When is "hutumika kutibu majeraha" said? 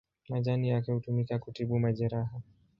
0.91-2.41